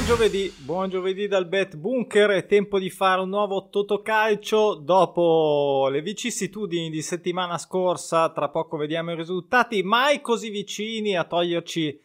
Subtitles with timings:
[0.00, 5.88] Buon giovedì, buon giovedì dal Bet Bunker, è tempo di fare un nuovo Totocalcio dopo
[5.90, 12.00] le vicissitudini di settimana scorsa, tra poco vediamo i risultati, mai così vicini a toglierci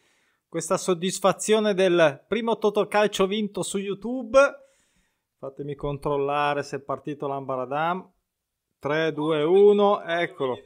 [0.46, 4.38] questa soddisfazione del primo Totocalcio vinto su YouTube.
[5.38, 8.06] Fatemi controllare se è partito l'Ambaradam.
[8.78, 10.58] 3, 2, 1, eccolo.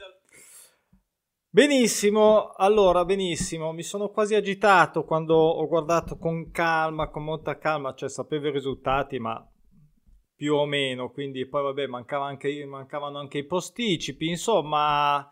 [1.53, 7.93] Benissimo, allora benissimo, mi sono quasi agitato quando ho guardato con calma, con molta calma,
[7.93, 9.45] cioè sapevo i risultati, ma
[10.37, 15.29] più o meno, quindi poi vabbè mancava anche, mancavano anche i posticipi, insomma,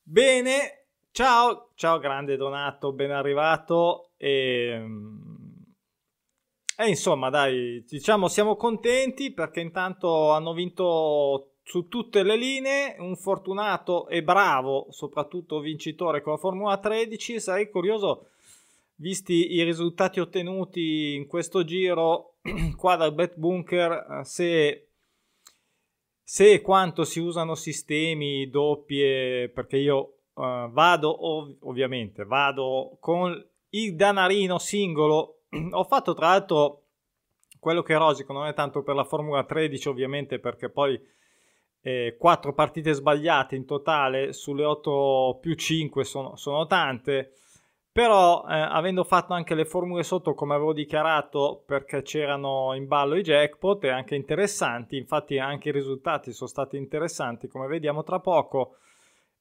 [0.00, 4.80] bene, ciao, ciao grande Donato, ben arrivato e,
[6.76, 13.16] e insomma dai, diciamo siamo contenti perché intanto hanno vinto su tutte le linee, un
[13.16, 17.40] fortunato e bravo, soprattutto vincitore con la Formula 13.
[17.40, 18.30] Sarei curioso,
[18.96, 22.34] visti i risultati ottenuti in questo giro
[22.76, 24.88] qua dal Bet Bunker, eh, se,
[26.22, 33.32] se e quanto si usano sistemi doppie, perché io uh, vado ov- ovviamente, vado con
[33.70, 35.42] il danarino singolo.
[35.70, 36.78] Ho fatto tra l'altro
[37.60, 41.00] quello che rosico, non è tanto per la Formula 13 ovviamente, perché poi
[41.82, 47.32] eh, 4 partite sbagliate in totale sulle 8 più 5 sono, sono tante.
[47.92, 53.16] Però eh, avendo fatto anche le formule sotto come avevo dichiarato perché c'erano in ballo
[53.16, 54.96] i jackpot e anche interessanti.
[54.96, 58.76] Infatti anche i risultati sono stati interessanti come vediamo tra poco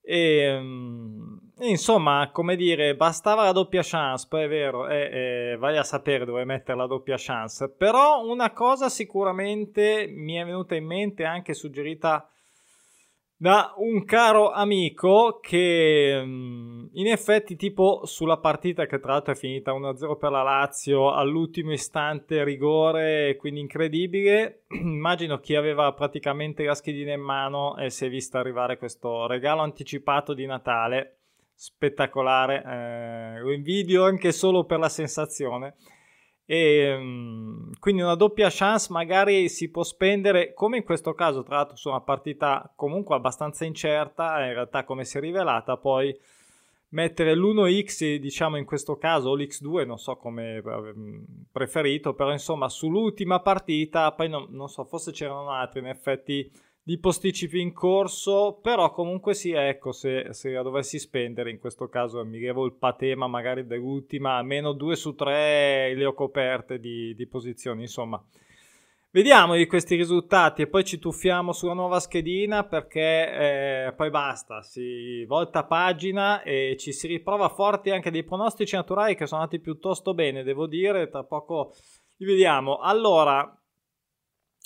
[0.02, 5.58] e, mm, e insomma come dire bastava la doppia chance poi è vero eh, eh,
[5.58, 7.70] vai a sapere dove mettere la doppia chance.
[7.70, 12.28] Però una cosa sicuramente mi è venuta in mente anche suggerita
[13.42, 19.36] da un caro amico che mm, in effetti tipo sulla partita che tra l'altro è
[19.36, 24.66] finita 1-0 per la Lazio all'ultimo istante rigore quindi incredibile.
[24.80, 29.62] Immagino chi aveva praticamente la schedina in mano e si è visto arrivare questo regalo
[29.62, 31.16] anticipato di Natale.
[31.56, 35.74] Spettacolare eh, lo invidio anche solo per la sensazione
[36.54, 41.56] e mm, quindi una doppia chance magari si può spendere come in questo caso tra
[41.56, 46.14] l'altro su una partita comunque abbastanza incerta in realtà come si è rivelata poi
[46.90, 50.94] mettere l'1x diciamo in questo caso o l'x2 non so come eh,
[51.50, 56.52] preferito però insomma sull'ultima partita poi non, non so forse c'erano altri in effetti
[56.84, 61.88] di posticipi in corso, però comunque sì, ecco, se, se la dovessi spendere, in questo
[61.88, 67.14] caso mi levo il patema magari dell'ultima, almeno due su tre le ho coperte di,
[67.16, 68.24] di posizioni, insomma.
[69.14, 74.62] Vediamo di questi risultati e poi ci tuffiamo sulla nuova schedina perché eh, poi basta,
[74.62, 79.60] si volta pagina e ci si riprova forti anche dei pronostici naturali che sono andati
[79.60, 81.74] piuttosto bene, devo dire, tra poco
[82.18, 82.78] li vediamo.
[82.78, 83.61] Allora,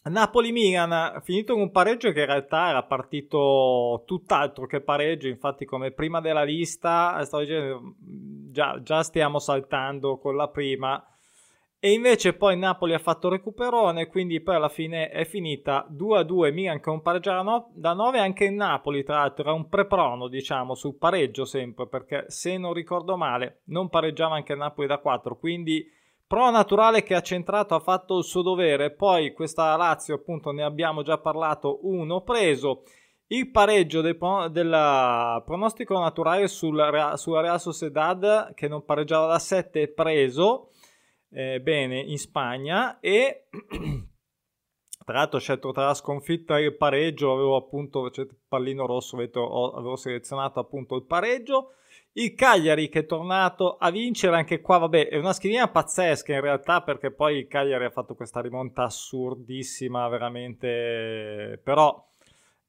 [0.09, 5.91] Napoli-Milan finito in un pareggio che in realtà era partito tutt'altro che pareggio, infatti come
[5.91, 7.95] prima della lista stavo dicendo
[8.51, 11.03] già, già stiamo saltando con la prima.
[11.79, 16.79] E invece poi Napoli ha fatto recuperone, quindi poi alla fine è finita 2-2 Milan
[16.79, 20.97] con un pareggio da 9 anche in Napoli tra l'altro era un preprono diciamo sul
[20.97, 25.85] pareggio sempre perché se non ricordo male non pareggiava anche Napoli da 4 quindi
[26.28, 30.63] Prova naturale che ha centrato, ha fatto il suo dovere, poi questa Lazio appunto ne
[30.63, 32.84] abbiamo già parlato, uno preso.
[33.28, 34.18] Il pareggio del,
[34.52, 40.69] del pronostico naturale sul, sulla Real Sociedad che non pareggiava da 7 preso
[41.30, 43.47] eh, bene in Spagna e
[45.06, 49.18] tra l'altro ho scelto tra la sconfitta e il pareggio avevo appunto cioè, pallino rosso
[49.18, 51.74] avevo selezionato appunto il pareggio
[52.18, 56.42] il Cagliari che è tornato a vincere anche qua, vabbè, è una schedina pazzesca in
[56.42, 62.08] realtà perché poi il Cagliari ha fatto questa rimonta assurdissima veramente, però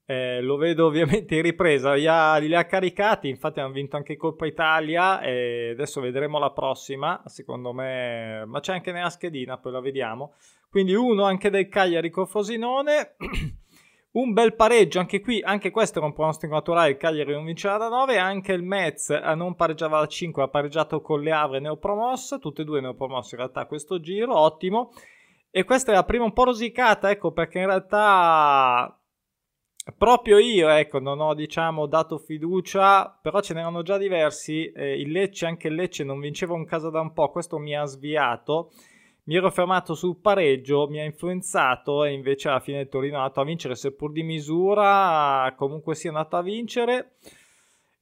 [0.05, 4.17] eh, lo vedo ovviamente in ripresa, li ha, li ha, caricati, infatti hanno vinto anche
[4.17, 9.73] Coppa Italia e adesso vedremo la prossima, secondo me, ma c'è anche nella schedina, poi
[9.73, 10.35] la vediamo.
[10.69, 13.15] Quindi uno anche del Cagliari con Frosinone.
[14.17, 17.77] Un bel pareggio, anche qui, anche questo era un pronostico naturale, il Cagliari non vinceva
[17.77, 21.61] da 9, anche il Metz eh, non pareggiava da 5, ha pareggiato con le Avre
[21.61, 24.91] neopromosse, tutte e due neopromosse in realtà questo giro, ottimo.
[25.51, 28.99] E questa è la prima un po' rosicata, ecco, perché in realtà
[29.99, 35.11] proprio io, ecco, non ho, diciamo, dato fiducia, però ce n'erano già diversi, eh, il
[35.11, 38.71] Lecce, anche il Lecce non vinceva un caso da un po', questo mi ha sviato
[39.27, 43.41] mi ero fermato sul pareggio, mi ha influenzato e invece alla fine Torino è andato
[43.41, 47.17] a vincere, seppur di misura, comunque sia andato a vincere.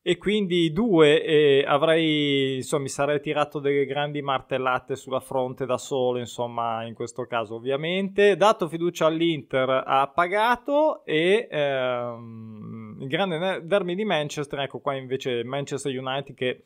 [0.07, 5.79] e quindi due eh, avrei insomma mi sarei tirato delle grandi martellate sulla fronte da
[5.79, 13.63] solo insomma in questo caso ovviamente dato fiducia all'Inter ha pagato e ehm, il grande
[13.65, 16.65] derby di Manchester ecco qua invece Manchester United che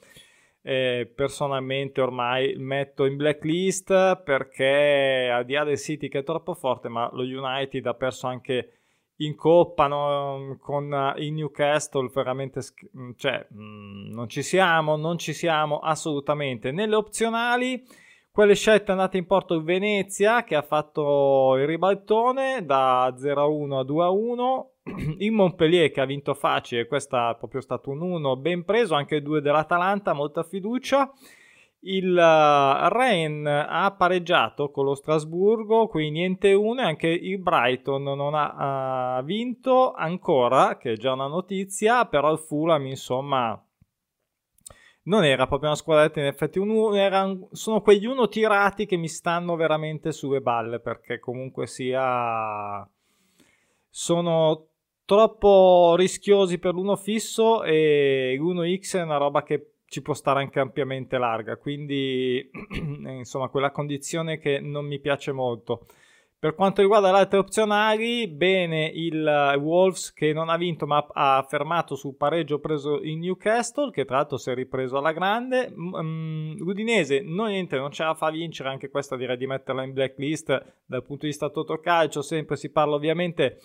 [0.69, 6.53] eh, personalmente ormai metto in blacklist perché al di là del City che è troppo
[6.53, 8.73] forte ma lo United ha perso anche
[9.21, 12.61] in coppa no, con uh, il Newcastle veramente
[12.95, 16.71] mm, cioè, mh, mm, non ci siamo non ci siamo assolutamente.
[16.71, 17.83] Nelle opzionali
[18.31, 23.85] quelle scelte andate in porto il Venezia che ha fatto il ribaltone da 0-1 a
[23.85, 24.67] 2-1
[25.19, 29.23] il Montpellier che ha vinto facile questo è proprio stato un 1 ben preso anche
[29.23, 31.13] 2 dell'Atalanta molta fiducia.
[31.81, 38.03] Il uh, Rennes ha pareggiato con lo Strasburgo, quindi niente uno, e anche il Brighton
[38.03, 43.63] non ha uh, vinto ancora, che è già una notizia, però il Fulham insomma
[45.05, 49.09] non era proprio una squadretta, in effetti un, era, sono quegli uno tirati che mi
[49.09, 52.87] stanno veramente sulle balle, perché comunque sia...
[53.89, 54.68] sono
[55.09, 60.41] troppo rischiosi per l'uno fisso e l'uno X è una roba che ci può stare
[60.41, 62.51] anche ampiamente larga, quindi
[63.09, 65.87] insomma quella condizione che non mi piace molto.
[66.39, 71.43] Per quanto riguarda le altre opzionali, bene il Wolves che non ha vinto ma ha
[71.49, 75.73] fermato sul pareggio preso in Newcastle, che tra l'altro si è ripreso alla grande.
[75.75, 79.95] Mm, L'Udinese non, niente, non ce la fa vincere, anche questa direi di metterla in
[79.95, 80.49] blacklist
[80.85, 83.59] dal punto di vista totocalcio, sempre si parla ovviamente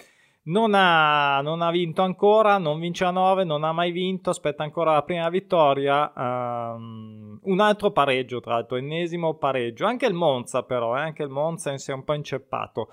[0.45, 4.63] non ha, non ha, vinto ancora, non vince a 9, non ha mai vinto, aspetta
[4.63, 6.11] ancora la prima vittoria.
[6.15, 9.85] Um, un altro pareggio, tra l'altro, ennesimo pareggio.
[9.85, 12.89] Anche il Monza, però, eh, anche il Monza si è un po' inceppato.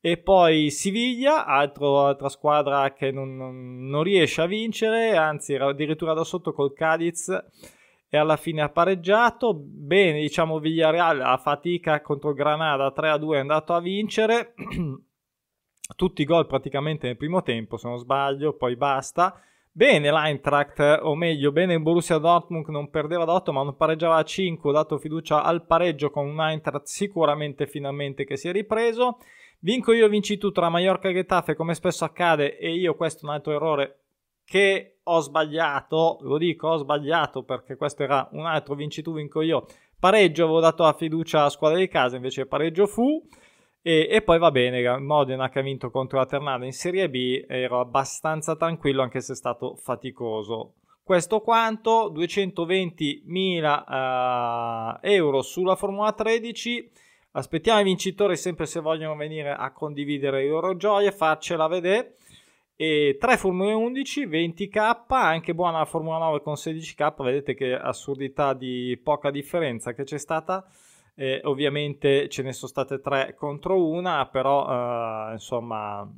[0.00, 5.68] E poi Siviglia, altro, altra squadra che non, non, non, riesce a vincere, anzi era
[5.68, 7.28] addirittura da sotto col Cadiz
[8.08, 9.54] e alla fine ha pareggiato.
[9.54, 14.54] Bene, diciamo Villarreal a fatica contro Granada 3-2 è andato a vincere.
[15.94, 19.40] tutti i gol praticamente nel primo tempo, se non sbaglio, poi basta.
[19.74, 24.16] Bene l'Eintracht, o meglio, bene il Borussia Dortmund non perdeva da 8 ma non pareggiava
[24.16, 28.52] a 5, ho dato fiducia al pareggio con un Eintracht sicuramente finalmente che si è
[28.52, 29.18] ripreso.
[29.60, 33.28] Vinco io, vinci tu tra Mallorca e Getafe come spesso accade e io questo è
[33.28, 34.00] un altro errore
[34.44, 39.40] che ho sbagliato, lo dico ho sbagliato perché questo era un altro vinci tu, vinco
[39.40, 39.66] io.
[39.98, 43.24] Pareggio avevo dato la fiducia alla squadra di casa, invece pareggio fu.
[43.84, 47.44] E, e, poi va bene, Modena che ha vinto contro la Ternana in Serie B,
[47.48, 50.74] ero abbastanza tranquillo anche se è stato faticoso.
[51.02, 56.90] Questo quanto, 220.000 uh, euro sulla Formula 13.
[57.32, 62.18] Aspettiamo i vincitori sempre se vogliono venire a condividere le loro gioie, farcela vedere.
[62.76, 68.54] E 3 Formule 11, 20k, anche buona la Formula 9 con 16k, vedete che assurdità
[68.54, 70.64] di poca differenza che c'è stata.
[71.14, 76.10] Eh, ovviamente ce ne sono state tre contro una, però eh, insomma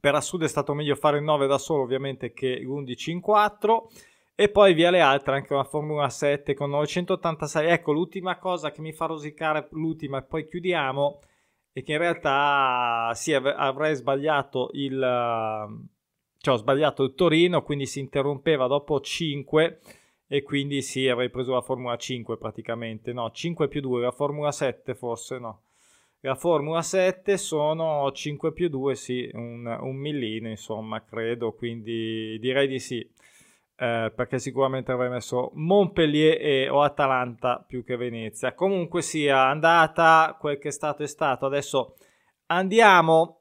[0.00, 3.90] per assurdo è stato meglio fare il 9 da solo ovviamente che l'11 in 4
[4.34, 8.80] e poi via le altre anche una Formula 7 con 986 ecco l'ultima cosa che
[8.80, 11.20] mi fa rosicare l'ultima e poi chiudiamo
[11.72, 14.98] è che in realtà sì avrei sbagliato il
[16.40, 19.80] cioè ho sbagliato il Torino quindi si interrompeva dopo 5
[20.28, 24.52] e quindi sì, avrei preso la Formula 5 praticamente, no, 5 più 2, la Formula
[24.52, 25.62] 7 forse no.
[26.20, 32.68] La Formula 7 sono 5 più 2, sì, un, un millino insomma, credo, quindi direi
[32.68, 32.98] di sì.
[33.80, 38.52] Eh, perché sicuramente avrei messo Montpellier e, o Atalanta più che Venezia.
[38.52, 41.46] Comunque sia andata, quel che è stato è stato.
[41.46, 41.94] Adesso
[42.46, 43.37] andiamo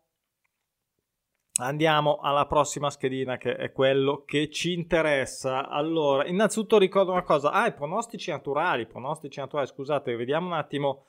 [1.59, 5.67] Andiamo alla prossima schedina che è quello che ci interessa.
[5.67, 7.51] Allora, innanzitutto ricordo una cosa.
[7.51, 11.05] Ah, i pronostici naturali, pronostici naturali, scusate, vediamo un attimo.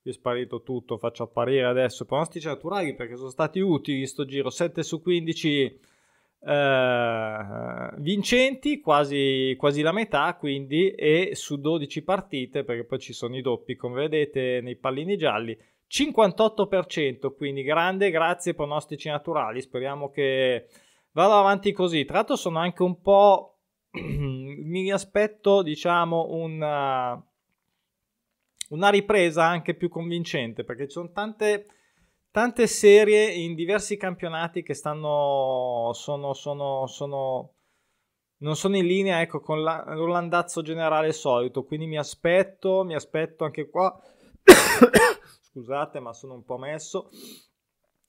[0.00, 4.50] Qui è sparito tutto, faccio apparire adesso pronostici naturali perché sono stati utili sto giro.
[4.50, 5.80] 7 su 15
[6.44, 13.36] eh, vincenti, quasi, quasi la metà, quindi, e su 12 partite perché poi ci sono
[13.36, 15.56] i doppi, come vedete nei pallini gialli
[15.92, 20.68] 58%, quindi grande, grazie pronostici naturali, speriamo che
[21.10, 22.06] vada avanti così.
[22.06, 23.58] Tra l'altro sono anche un po',
[24.00, 27.22] mi aspetto diciamo una,
[28.70, 31.66] una ripresa anche più convincente, perché ci sono tante,
[32.30, 37.52] tante serie in diversi campionati che stanno, sono, sono, sono
[38.38, 43.44] non sono in linea ecco, con la, l'andazzo generale solito, quindi mi aspetto, mi aspetto
[43.44, 43.96] anche qua
[45.52, 47.10] scusate ma sono un po' messo,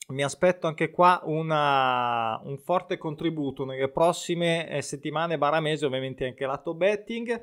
[0.09, 6.25] mi aspetto anche qua una, un forte contributo nelle prossime eh, settimane, barra mesi, ovviamente
[6.25, 7.41] anche lato betting.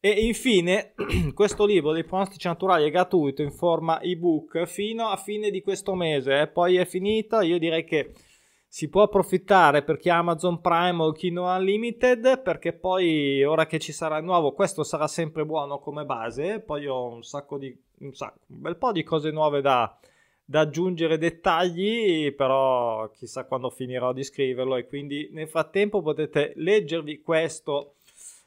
[0.00, 0.94] E infine,
[1.34, 5.94] questo libro dei pronostici naturali è gratuito in forma ebook fino a fine di questo
[5.94, 6.40] mese.
[6.40, 6.48] Eh.
[6.48, 7.40] Poi è finito.
[7.40, 8.12] Io direi che
[8.66, 13.78] si può approfittare per chi ha Amazon Prime o Kino Unlimited perché poi ora che
[13.78, 17.78] ci sarà il nuovo questo sarà sempre buono come base poi ho un sacco di
[18.04, 19.98] un, sacco, un bel po' di cose nuove da,
[20.44, 27.20] da aggiungere dettagli, però chissà quando finirò di scriverlo e quindi nel frattempo potete leggervi
[27.20, 27.94] questo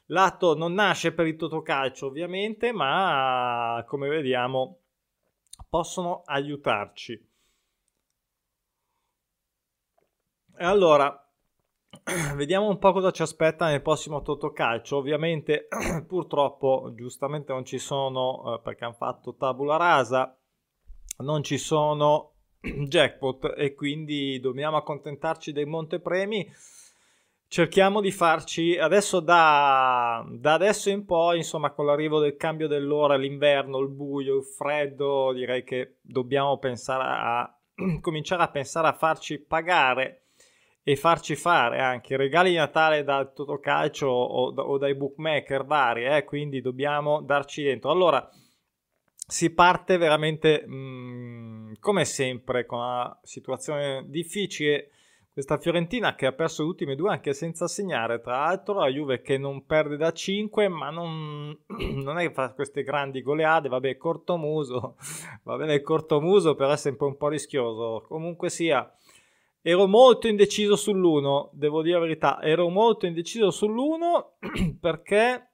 [0.08, 4.80] lato non nasce per il totocalcio ovviamente, ma come vediamo
[5.70, 7.14] possono aiutarci.
[10.58, 11.25] E allora,
[12.36, 14.98] vediamo un po' cosa ci aspetta nel prossimo Totocalcio.
[14.98, 15.68] Ovviamente,
[16.08, 20.38] purtroppo, giustamente non ci sono, eh, perché hanno fatto tabula rasa,
[21.20, 26.52] non ci sono jackpot e quindi dobbiamo accontentarci dei montepremi.
[27.48, 33.16] Cerchiamo di farci adesso da, da adesso in poi, insomma, con l'arrivo del cambio dell'ora,
[33.16, 37.58] l'inverno, il buio, il freddo, direi che dobbiamo pensare a
[38.02, 40.25] cominciare a pensare a farci pagare
[40.88, 46.24] e farci fare anche regali di Natale dal Totocalcio o, o dai bookmaker vari, eh?
[46.26, 47.90] quindi dobbiamo darci dentro.
[47.90, 48.30] Allora,
[49.28, 54.92] si parte veramente mh, mm, come sempre con una situazione difficile.
[55.34, 59.22] Questa Fiorentina che ha perso le ultime due anche senza segnare, tra l'altro la Juve
[59.22, 61.58] che non perde da 5, ma non,
[62.04, 64.98] non è che fa queste grandi goleade, vabbè cortomuso,
[65.44, 68.06] va bene il cortomuso, però è sempre un po' rischioso.
[68.08, 68.88] Comunque sia,
[69.68, 75.54] ero molto indeciso sull'1, devo dire la verità, ero molto indeciso sull'1 perché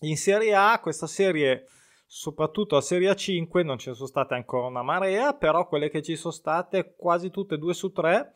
[0.00, 1.64] in Serie A questa serie
[2.06, 6.14] soprattutto a Serie A5 non ci sono state ancora una marea, però quelle che ci
[6.14, 8.34] sono state quasi tutte due su tre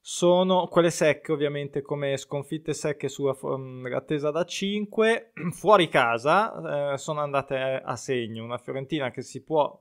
[0.00, 6.98] sono quelle secche ovviamente come sconfitte secche sulla um, attesa da 5 fuori casa eh,
[6.98, 8.44] sono andate a segno.
[8.44, 9.76] Una Fiorentina che si può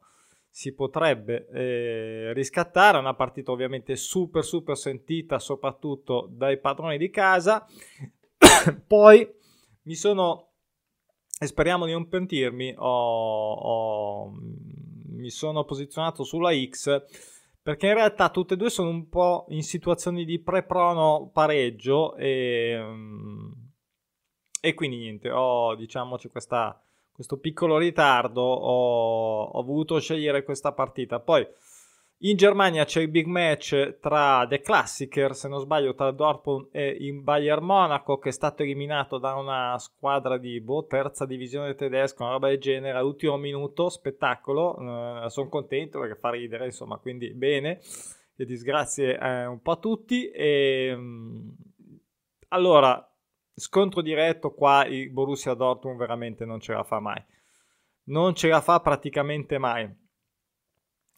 [0.56, 2.98] si potrebbe eh, riscattare.
[2.98, 7.68] Una partita ovviamente super super sentita soprattutto dai padroni di casa.
[8.88, 9.30] Poi
[9.82, 10.52] mi sono
[11.28, 17.04] speriamo di non pentirmi, ho, ho, mi sono posizionato sulla X
[17.62, 22.80] perché in realtà tutte e due sono un po' in situazioni di pre-prono pareggio e,
[24.62, 26.82] e quindi niente, ho diciamo c'è questa,
[27.16, 31.22] questo piccolo ritardo, ho, ho voluto scegliere questa partita.
[31.22, 31.48] Poi
[32.20, 36.90] in Germania c'è il big match tra The Classicer, se non sbaglio, tra Dortmund e
[36.90, 42.24] il Bayern Monaco, che è stato eliminato da una squadra di boh, terza divisione tedesca,
[42.24, 45.24] una roba del genere, all'ultimo minuto, spettacolo.
[45.24, 47.80] Eh, sono contento perché fa ridere, insomma, quindi bene.
[48.36, 50.30] E disgrazie eh, un po' a tutti.
[50.30, 51.56] E, ehm,
[52.50, 53.10] allora,
[53.56, 57.24] scontro diretto qua, il Borussia Dortmund veramente non ce la fa mai.
[58.06, 60.04] Non ce la fa praticamente mai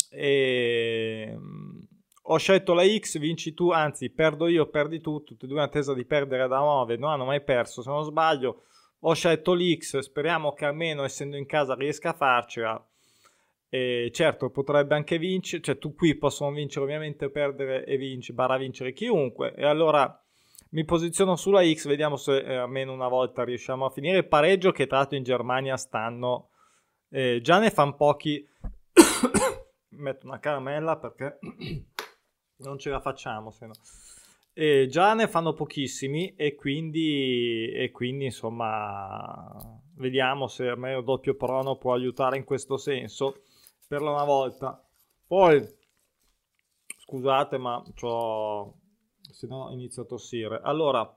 [0.09, 1.87] e ehm,
[2.29, 5.63] ho scelto la X, vinci tu, anzi perdo io, perdi tu, tutti e due in
[5.63, 8.63] attesa di perdere da 9, non hanno mai perso se non sbaglio.
[9.01, 12.85] Ho scelto l'X, speriamo che almeno essendo in casa riesca a farcela.
[13.69, 18.57] E certo, potrebbe anche vincere, cioè tu qui possono vincere ovviamente, perdere e vincere, barra
[18.57, 19.53] vincere chiunque.
[19.55, 20.21] E allora
[20.71, 24.71] mi posiziono sulla X, vediamo se eh, almeno una volta riusciamo a finire il pareggio
[24.71, 26.49] che tra l'altro in Germania stanno...
[27.09, 28.45] Eh, già ne fanno pochi
[29.95, 31.39] metto una caramella perché
[32.57, 33.73] non ce la facciamo se no.
[34.53, 41.03] E già ne fanno pochissimi e quindi, e quindi insomma vediamo se a me il
[41.03, 43.43] doppio prono può aiutare in questo senso
[43.87, 44.83] per una volta.
[45.25, 45.63] Poi
[46.97, 48.86] scusate ma c'ho
[49.37, 50.59] se no inizio a tossire.
[50.63, 51.15] Allora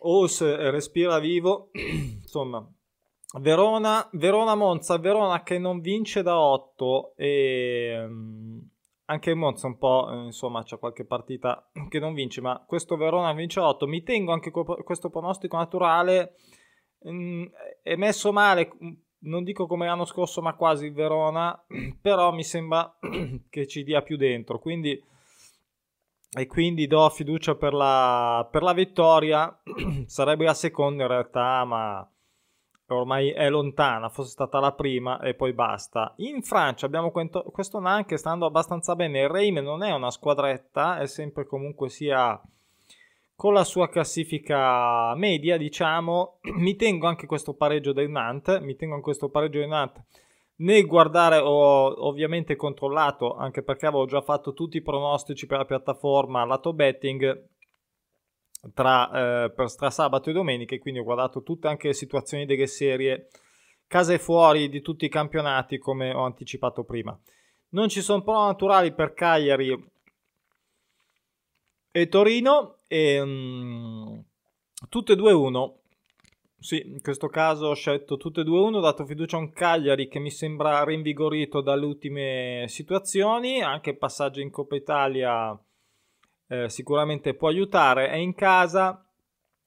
[0.00, 2.70] Os respira vivo, insomma
[3.40, 8.68] Verona, Verona Monza, Verona che non vince da 8 e um,
[9.06, 13.32] anche Monza un po', eh, insomma, c'è qualche partita che non vince, ma questo Verona
[13.32, 13.86] vince 8.
[13.86, 16.34] Mi tengo anche questo pronostico naturale,
[17.08, 17.44] mm,
[17.82, 21.58] è messo male, mm, non dico come l'anno scorso, ma quasi il Verona,
[22.02, 22.98] però mi sembra
[23.48, 25.02] che ci dia più dentro, quindi
[26.38, 29.58] e quindi do fiducia per la, per la vittoria,
[30.04, 32.06] sarebbe la seconda in realtà, ma
[32.88, 36.12] ormai è lontana, fosse stata la prima e poi basta.
[36.16, 39.22] In Francia abbiamo questo NAN che sta andando abbastanza bene.
[39.22, 42.38] Il Reime non è una squadretta, è sempre comunque sia
[43.34, 46.40] con la sua classifica media, diciamo.
[46.58, 50.04] Mi tengo anche questo pareggio del Nantes, mi tengo anche questo pareggio del Nantes
[50.56, 55.64] nel guardare ho ovviamente controllato anche perché avevo già fatto tutti i pronostici per la
[55.64, 57.48] piattaforma lato betting
[58.72, 62.46] tra, eh, per tra sabato e domenica e quindi ho guardato tutte anche le situazioni
[62.46, 63.28] delle serie
[63.86, 67.18] case fuori di tutti i campionati come ho anticipato prima.
[67.70, 69.90] Non ci sono pro naturali per Cagliari
[71.90, 74.24] e Torino e um,
[74.88, 75.80] tutte e due uno
[76.58, 79.52] sì, in questo caso ho scelto tutte e due uno, ho dato fiducia a un
[79.52, 85.58] Cagliari che mi sembra rinvigorito dalle ultime situazioni, anche il passaggio in Coppa Italia
[86.48, 89.04] eh, sicuramente può aiutare, è in casa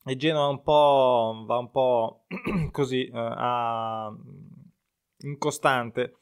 [0.03, 2.23] e Genoa un po', va un po'
[2.71, 4.11] così eh, a,
[5.19, 6.15] incostante.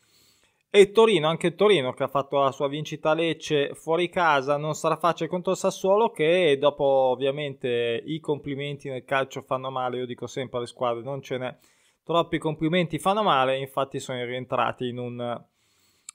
[0.70, 4.74] E Torino, anche Torino che ha fatto la sua vincita a Lecce fuori casa, non
[4.74, 10.06] sarà facile contro il Sassuolo che dopo ovviamente i complimenti nel calcio fanno male, io
[10.06, 11.56] dico sempre alle squadre non ce n'è,
[12.04, 15.46] troppi complimenti fanno male, infatti sono rientrati in un,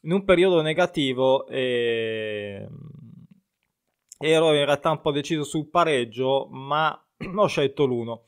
[0.02, 2.68] in un periodo negativo e
[4.18, 7.02] ero in realtà un po' deciso sul pareggio, ma
[7.36, 8.24] ho scelto l'uno.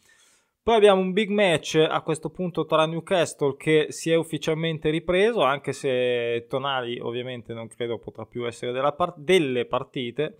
[0.64, 5.42] Poi abbiamo un big match a questo punto tra Newcastle che si è ufficialmente ripreso,
[5.42, 10.38] anche se Tonali ovviamente non credo potrà più essere part- delle partite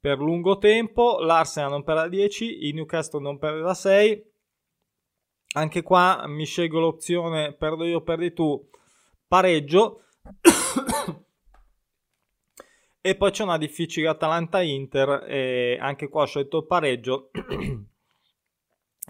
[0.00, 1.18] per lungo tempo.
[1.18, 4.32] L'Arsenal non perde da 10, il Newcastle non perde da 6.
[5.56, 8.66] Anche qua mi scelgo l'opzione perdo io, perdi tu,
[9.28, 10.04] pareggio.
[13.02, 17.30] e poi c'è una difficile Atalanta-Inter e anche qua ho scelto il pareggio.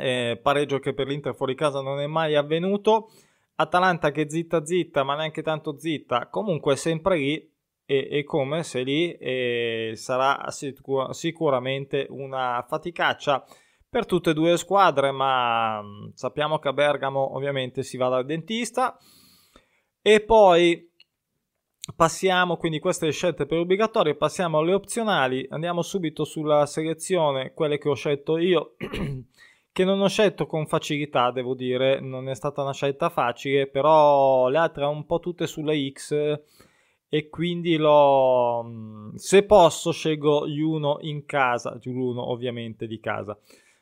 [0.00, 3.10] eh, pareggio che per l'Inter fuori casa non è mai avvenuto.
[3.56, 7.52] Atalanta che zitta zitta, ma neanche tanto zitta, comunque sempre lì
[7.84, 13.44] e, e come se lì e sarà sicur- sicuramente una faticaccia
[13.88, 18.08] per tutte e due le squadre, ma mm, sappiamo che a Bergamo ovviamente si va
[18.08, 18.96] dal dentista.
[20.00, 20.88] E poi
[21.96, 27.78] passiamo, quindi queste le scelte per obbligatorie, passiamo alle opzionali, andiamo subito sulla selezione, quelle
[27.78, 28.76] che ho scelto io.
[29.72, 34.48] che non ho scelto con facilità, devo dire, non è stata una scelta facile, però
[34.48, 36.40] le altre un po' tutte sulla X
[37.12, 43.00] e quindi lo mm, se posso scelgo gli uno in casa, gli uno ovviamente di
[43.00, 43.36] casa.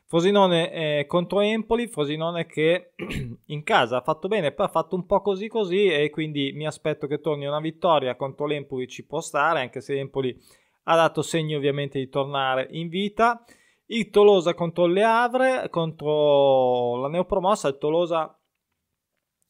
[0.05, 2.93] Frosinone eh, contro Empoli, Frosinone che
[3.45, 6.65] in casa ha fatto bene, poi ha fatto un po' così così e quindi mi
[6.65, 10.35] aspetto che torni una vittoria contro l'Empoli ci può stare, anche se Empoli
[10.85, 13.43] ha dato segni ovviamente di tornare in vita.
[13.91, 18.39] Il Tolosa contro le Havre, contro la neopromossa, il Tolosa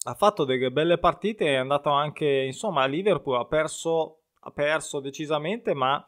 [0.04, 5.02] ha fatto delle belle partite, è andato anche, insomma, a Liverpool, ha perso, ha perso
[5.02, 6.08] decisamente, ma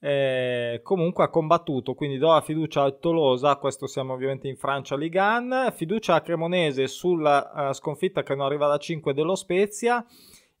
[0.00, 4.96] eh, comunque ha combattuto, quindi do la fiducia al Tolosa, questo siamo ovviamente in Francia
[4.96, 10.04] Ligan, fiducia a Cremonese sulla uh, sconfitta che non arriva da 5 dello Spezia,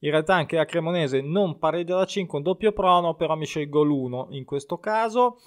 [0.02, 3.82] in realtà anche a Cremonese non pareggia da 5, un doppio prono, però mi scelgo
[3.82, 5.38] l'1 in questo caso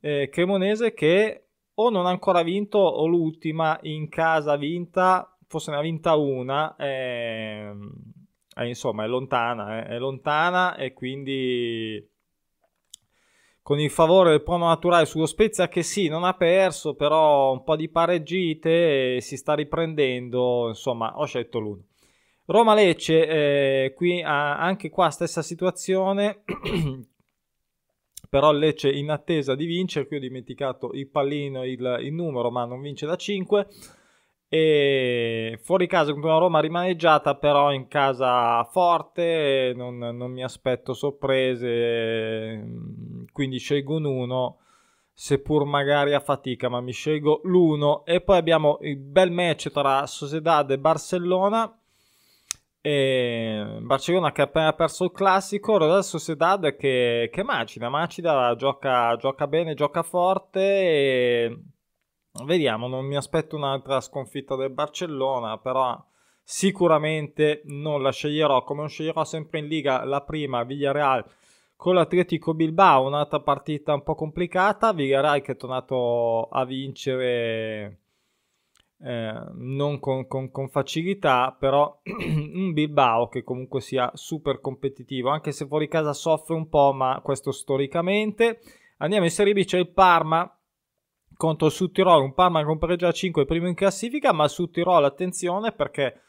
[0.00, 5.78] eh, Cremonese che o non ha ancora vinto o l'ultima in casa vinta, forse ne
[5.78, 7.74] ha vinta una, eh,
[8.56, 12.06] eh, insomma è lontana, eh, è lontana e quindi
[13.62, 17.62] con il favore del prono naturale sullo Spezia che sì, non ha perso, però un
[17.62, 21.84] po' di pareggite e si sta riprendendo, insomma ho scelto l'uno.
[22.46, 26.42] Roma-Lecce, eh, qui anche qua stessa situazione,
[28.30, 32.64] però Lecce in attesa di vincere, qui ho dimenticato il pallino, il, il numero, ma
[32.64, 33.66] non vince da 5.
[34.48, 40.92] E fuori casa contro una Roma rimaneggiata, però in casa forte, non, non mi aspetto
[40.92, 42.64] sorprese,
[43.32, 44.58] quindi scelgo un 1
[45.12, 50.06] seppur magari a fatica, ma mi scelgo l'1 e poi abbiamo il bel match tra
[50.06, 51.79] Sociedad e Barcellona
[52.82, 59.16] e Barcellona che ha appena perso il classico, Real Sociedad che, che macina, macina, gioca,
[59.16, 61.62] gioca bene, gioca forte e
[62.44, 66.02] vediamo, non mi aspetto un'altra sconfitta del Barcellona, però
[66.42, 71.24] sicuramente non la sceglierò, come non sceglierò sempre in Liga la prima, Villarreal
[71.76, 78.00] con l'Atletico Bilbao, un'altra partita un po' complicata, Villarreal che è tornato a vincere
[79.02, 85.52] eh, non con, con, con, facilità, però un Bilbao che comunque sia super competitivo, anche
[85.52, 88.60] se fuori casa soffre un po', ma questo storicamente.
[88.98, 90.54] Andiamo in Serie B, c'è il Parma
[91.36, 94.50] contro il Sud Tirolo, un Parma con pareggio a 5 primo in classifica, ma il
[94.50, 96.20] Sud Tirolo attenzione perché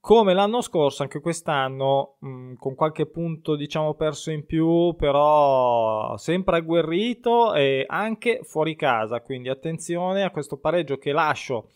[0.00, 6.16] come l'anno scorso, anche quest'anno, mh, mm, con qualche punto diciamo perso in più, però
[6.16, 11.70] sempre agguerrito e anche fuori casa, quindi attenzione a questo pareggio che lascio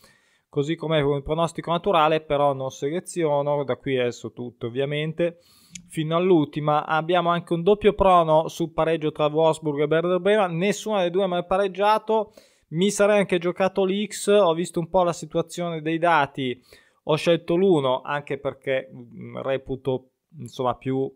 [0.55, 5.39] così come il pronostico naturale, però non seleziono, da qui adesso tutto ovviamente,
[5.89, 6.87] fino all'ultima.
[6.87, 11.25] Abbiamo anche un doppio prono sul pareggio tra Wolfsburg e Werder Bremen, nessuna delle due
[11.25, 12.35] ha mai pareggiato,
[12.69, 16.57] mi sarei anche giocato l'X, ho visto un po' la situazione dei dati,
[17.03, 21.13] ho scelto l'1 anche perché mm, reputo insomma più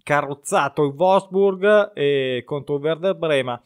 [0.00, 3.60] carrozzato il Wolfsburg e contro il Werder Bremen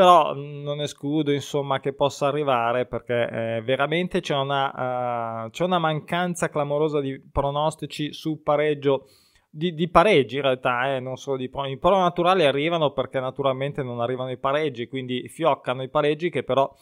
[0.00, 5.64] però mm, non escludo insomma che possa arrivare perché eh, veramente c'è una, uh, c'è
[5.64, 9.08] una, mancanza clamorosa di pronostici sul pareggio
[9.50, 13.20] di, di pareggi in realtà eh, non solo di pro, i pro naturali arrivano perché
[13.20, 16.74] naturalmente non arrivano i pareggi quindi fioccano i pareggi che però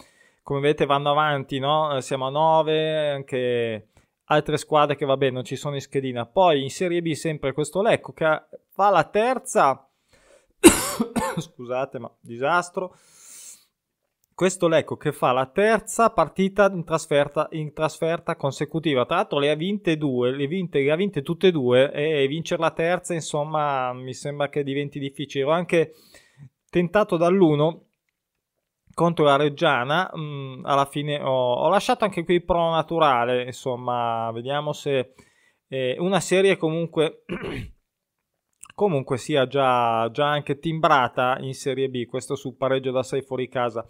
[0.44, 1.96] come vedete vanno avanti no?
[1.96, 3.88] Eh, siamo a 9 anche
[4.26, 7.82] altre squadre che vabbè non ci sono in schedina poi in Serie B sempre questo
[7.82, 9.82] Lecco che fa la terza
[11.42, 12.94] scusate, ma disastro.
[14.34, 19.04] Questo Lecco che fa la terza partita in trasferta, in trasferta consecutiva.
[19.04, 22.28] Tra l'altro le ha vinte due, le, vinte, le ha vinte tutte e due e
[22.28, 25.42] vincere la terza, insomma, mi sembra che diventi difficile.
[25.42, 25.94] Ho anche
[26.70, 27.80] tentato dall'1
[28.94, 30.10] contro la Reggiana.
[30.12, 33.44] Mh, mm, alla fine ho, ho, lasciato anche qui pro naturale.
[33.44, 35.14] Insomma, vediamo se
[35.68, 37.24] eh, una serie comunque
[38.78, 43.48] comunque sia già, già anche timbrata in Serie B, questo sul pareggio da 6 fuori
[43.48, 43.84] casa.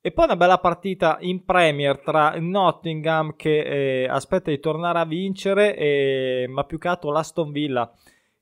[0.00, 5.04] E poi una bella partita in Premier tra Nottingham che eh, aspetta di tornare a
[5.04, 7.92] vincere, e, ma più che altro l'Aston Villa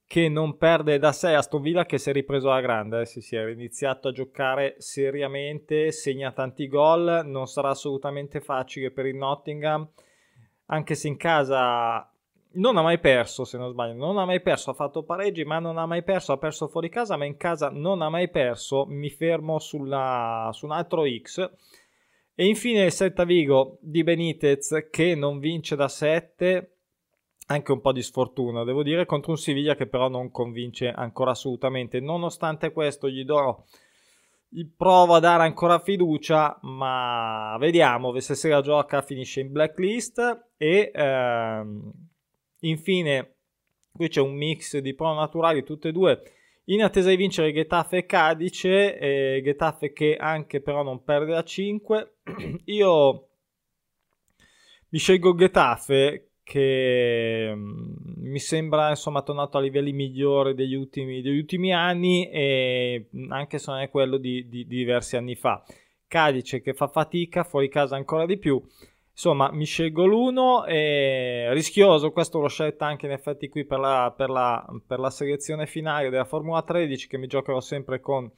[0.06, 1.34] che non perde da 6.
[1.34, 4.76] Aston Villa che si è ripreso alla grande, eh, si, si è iniziato a giocare
[4.78, 9.88] seriamente, segna tanti gol, non sarà assolutamente facile per il Nottingham,
[10.66, 12.08] anche se in casa
[12.54, 15.58] non ha mai perso, se non sbaglio, non ha mai perso, ha fatto pareggi, ma
[15.58, 18.86] non ha mai perso, ha perso fuori casa, ma in casa non ha mai perso,
[18.86, 21.50] mi fermo sulla, su un altro X.
[22.34, 26.76] E infine il Celta Vigo di Benitez che non vince da 7,
[27.46, 31.32] anche un po' di sfortuna, devo dire, contro un Siviglia che però non convince ancora
[31.32, 32.00] assolutamente.
[32.00, 33.64] Nonostante questo gli do
[34.76, 40.90] provo a dare ancora fiducia, ma vediamo se se la gioca finisce in blacklist e
[40.94, 41.92] ehm,
[42.64, 43.36] Infine,
[43.92, 46.22] qui c'è un mix di pro naturali, tutte e due
[46.66, 51.42] in attesa di vincere Getafe e Cadice, e Getafe che anche però non perde a
[51.42, 52.14] 5.
[52.66, 53.28] Io
[54.90, 61.38] mi scelgo Getafe che mm, mi sembra insomma tornato a livelli migliori degli ultimi, degli
[61.38, 65.64] ultimi anni e mm, anche se non è quello di, di, di diversi anni fa.
[66.06, 68.62] Cadice che fa fatica, fuori casa ancora di più.
[69.14, 74.12] Insomma, mi scelgo l'uno, è rischioso, questo l'ho scelto anche in effetti qui per la,
[74.16, 78.30] per la, per la selezione finale della Formula 13 che mi giocherò sempre con,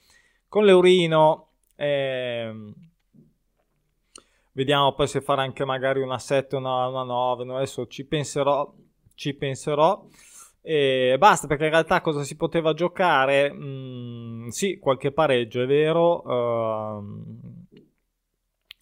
[0.48, 1.50] con l'Eurino.
[1.76, 2.52] Eh,
[4.52, 7.56] vediamo poi se fare anche magari una 7 o una, una 9, no?
[7.56, 8.72] adesso ci penserò,
[9.14, 10.04] ci penserò.
[10.60, 13.52] E basta perché in realtà cosa si poteva giocare?
[13.52, 16.22] Mm, sì, qualche pareggio, è vero.
[16.22, 17.63] Uh,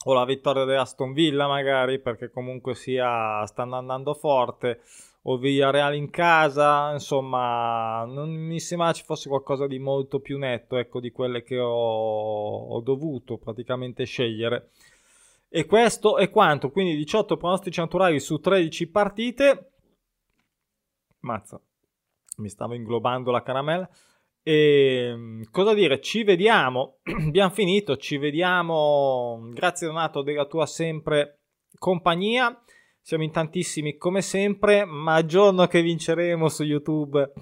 [0.05, 4.81] o la vittoria dell'Aston Villa magari perché comunque sia stanno andando forte.
[5.25, 10.77] O Villarreal in casa insomma non mi sembra ci fosse qualcosa di molto più netto
[10.77, 14.71] ecco di quelle che ho, ho dovuto praticamente scegliere.
[15.49, 16.71] E questo è quanto.
[16.71, 19.71] Quindi 18 pronostici naturali su 13 partite.
[21.21, 21.61] Mazza
[22.38, 23.88] mi stavo inglobando la caramella
[24.43, 26.01] e ehm, cosa dire?
[26.01, 26.99] Ci vediamo.
[27.27, 27.97] Abbiamo finito.
[27.97, 29.49] Ci vediamo.
[29.53, 31.41] Grazie Donato della tua sempre
[31.79, 32.61] compagnia.
[33.01, 37.33] Siamo in tantissimi come sempre, ma il giorno che vinceremo su YouTube,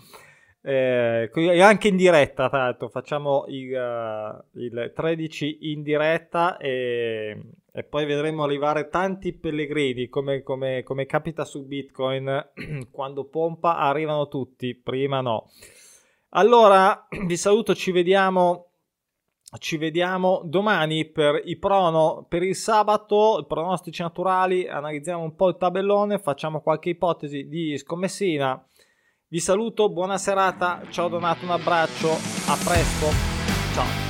[0.63, 7.39] eh, anche in diretta, tra l'altro, facciamo il, uh, il 13 in diretta e,
[7.71, 12.53] e, poi vedremo arrivare tanti pellegrini, come, come, come capita su Bitcoin,
[12.91, 15.51] quando pompa arrivano tutti, prima no.
[16.31, 18.67] Allora, vi saluto, ci vediamo.
[19.59, 25.57] Ci vediamo domani per i prono per il sabato, pronostici naturali, analizziamo un po' il
[25.57, 28.65] tabellone, facciamo qualche ipotesi di scommessina.
[29.27, 33.07] Vi saluto, buona serata, ciao Donato, un abbraccio, a presto,
[33.75, 34.10] ciao.